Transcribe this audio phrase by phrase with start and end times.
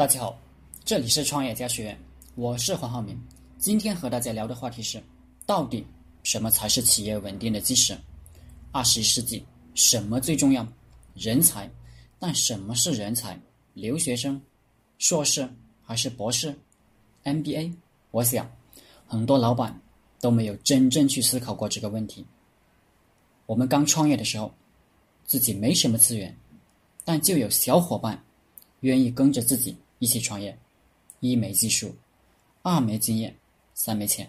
[0.00, 0.34] 大家好，
[0.82, 2.00] 这里是创业家学院，
[2.34, 3.20] 我是黄浩明。
[3.58, 4.98] 今天和大家聊的话题是，
[5.44, 5.86] 到底
[6.22, 7.94] 什么才是企业稳定的基石？
[8.72, 9.44] 二十一世纪
[9.74, 10.66] 什么最重要？
[11.14, 11.70] 人才。
[12.18, 13.38] 但什么是人才？
[13.74, 14.40] 留学生、
[14.96, 15.46] 硕士
[15.82, 16.58] 还是博士
[17.24, 17.70] ？MBA？
[18.10, 18.50] 我想，
[19.06, 19.78] 很多老板
[20.18, 22.24] 都没有真正去思考过这个问题。
[23.44, 24.50] 我们刚创业的时候，
[25.26, 26.34] 自己没什么资源，
[27.04, 28.24] 但就有小伙伴
[28.80, 30.58] 愿意跟着自己一起创业。
[31.20, 31.94] 一没技术，
[32.62, 33.32] 二没经验，
[33.74, 34.28] 三没钱，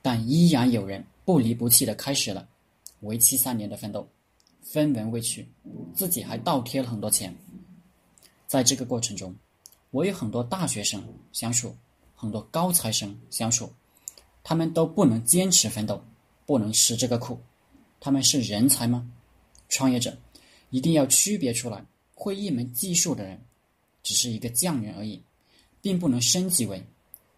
[0.00, 2.48] 但依然有人不离不弃的开始了
[3.00, 4.08] 为期三年的奋斗，
[4.62, 5.46] 分文未取，
[5.94, 7.36] 自己还倒贴了很多钱。
[8.46, 9.36] 在这个过程中，
[9.90, 11.76] 我有很多大学生相处。
[12.20, 13.72] 很多高材生相处，
[14.42, 16.02] 他们都不能坚持奋斗，
[16.46, 17.38] 不能吃这个苦，
[18.00, 19.08] 他们是人才吗？
[19.68, 20.18] 创业者
[20.70, 23.40] 一定要区别出来，会一门技术的人
[24.02, 25.22] 只是一个匠人而已，
[25.80, 26.82] 并不能升级为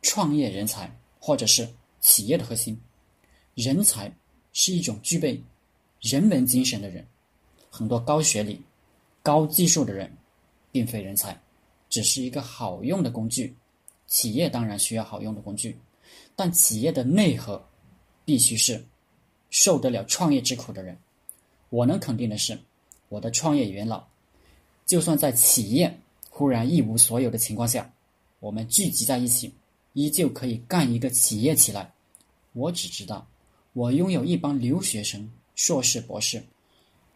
[0.03, 1.69] 创业人才或者是
[2.01, 2.81] 企业的核心。
[3.55, 4.13] 人才
[4.53, 5.43] 是一种具备
[6.01, 7.07] 人文精神的人，
[7.69, 8.61] 很多高学历、
[9.23, 10.11] 高技术的人
[10.73, 11.39] 并非人才，
[11.89, 13.55] 只是一个好用的工具。
[14.07, 15.79] 企业当然需要好用的工具，
[16.35, 17.65] 但企业的内核
[18.25, 18.85] 必须是
[19.51, 20.99] 受得了创业之苦的人。
[21.69, 22.59] 我能肯定的是，
[23.09, 24.05] 我的创业元老，
[24.85, 25.97] 就算在企业
[26.41, 27.93] 忽然一无所有的情况下，
[28.39, 29.53] 我们聚集在一起，
[29.93, 31.93] 依旧可以干一个企业起来。
[32.55, 33.29] 我只知道，
[33.75, 36.43] 我拥有一帮留学生、硕士、博士，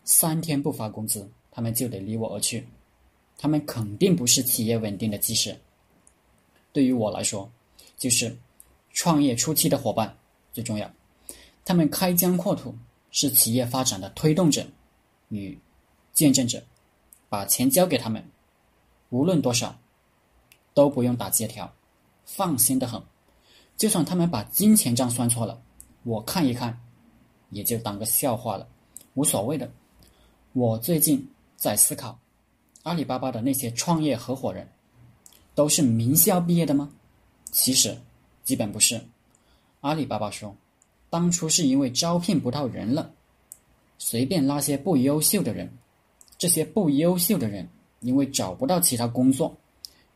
[0.04, 2.66] 三天不发工资，他们就得离我而去，
[3.38, 5.58] 他们肯定不是企业稳定的基石。
[6.70, 7.50] 对于我来说，
[7.96, 8.36] 就是
[8.92, 10.14] 创业初期的伙伴
[10.52, 10.92] 最重要。
[11.64, 12.74] 他们开疆扩土，
[13.10, 14.66] 是企业发展的推动者
[15.30, 15.58] 与
[16.12, 16.62] 见证者。
[17.30, 18.22] 把钱交给他们，
[19.14, 19.78] 无论多少，
[20.74, 21.72] 都不用打借条，
[22.24, 23.00] 放心的很。
[23.76, 25.62] 就算他们把金钱账算错了，
[26.02, 26.76] 我看一看，
[27.50, 28.66] 也就当个笑话了，
[29.14, 29.70] 无所谓的。
[30.52, 31.24] 我最近
[31.56, 32.18] 在思考，
[32.82, 34.68] 阿里巴巴的那些创业合伙人。
[35.54, 36.90] 都是名校毕业的吗？
[37.52, 37.96] 其实，
[38.42, 39.00] 基本不是。
[39.82, 40.56] 阿里巴巴说，
[41.08, 43.12] 当初是因为招聘不到人了，
[43.96, 45.72] 随便拉些不优秀的人。
[46.36, 47.68] 这些不优秀的人
[48.04, 49.56] 因为找不到其他工作，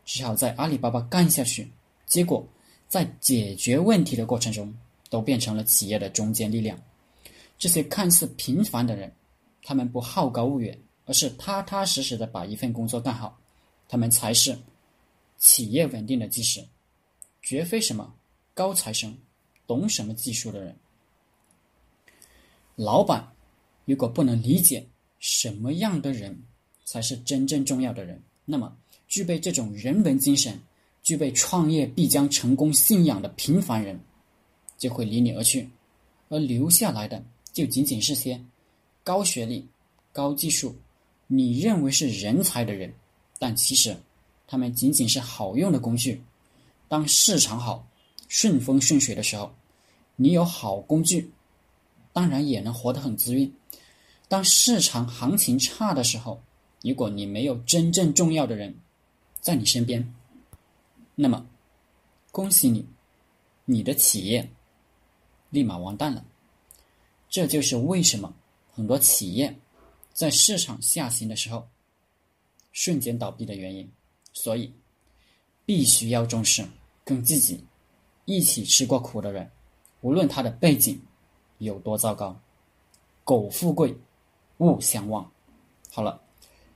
[0.04, 1.68] 只好在阿里巴巴干下去。
[2.06, 2.46] 结果，
[2.86, 4.72] 在解决问题的过程中，
[5.10, 6.78] 都变成了企业的中坚力量。
[7.58, 9.12] 这些看似平凡的人，
[9.62, 13.36] 他们不好高骛远，而是踏踏实实的把一份工作干好，
[13.88, 14.56] 他们才是。
[15.40, 16.66] 企业稳定的基石，
[17.42, 18.12] 绝非什么
[18.54, 19.16] 高材生、
[19.68, 20.74] 懂什么技术的人。
[22.74, 23.24] 老板
[23.84, 24.84] 如果不能理解
[25.20, 26.36] 什么样的人
[26.90, 28.74] 才是真正重要的人，那么
[29.08, 30.58] 具备这种人文精神、
[31.02, 34.00] 具备创业必将成功信仰的平凡人，
[34.78, 35.68] 就会离你而去，
[36.30, 37.22] 而留下来的
[37.52, 38.42] 就仅仅是些
[39.04, 39.68] 高学历、
[40.14, 40.74] 高技术、
[41.26, 42.90] 你认为是人才的人，
[43.38, 43.94] 但其实。
[44.50, 46.22] 他们仅仅是好用的工具。
[46.88, 47.86] 当市场好、
[48.28, 49.54] 顺风顺水的时候，
[50.16, 51.30] 你有好工具，
[52.14, 53.52] 当然也能活得很滋润。
[54.26, 56.40] 当市场行情差的时候，
[56.82, 58.76] 如果你没有真正重要的人
[59.40, 60.14] 在你身边，
[61.14, 61.46] 那么
[62.30, 62.86] 恭喜你，
[63.64, 64.48] 你的企业
[65.50, 66.24] 立马完蛋了。
[67.28, 68.34] 这就是为什么
[68.72, 69.56] 很多企业
[70.12, 71.68] 在市场下行的时候
[72.72, 73.90] 瞬间倒闭的原因。
[74.32, 74.72] 所以，
[75.66, 76.64] 必须要重视
[77.04, 77.64] 跟自己
[78.24, 79.50] 一起吃过苦的人，
[80.00, 81.00] 无论他的背景
[81.58, 82.40] 有多糟糕。
[83.24, 83.96] 苟富贵，
[84.58, 85.28] 勿相忘。
[85.90, 86.22] 好了，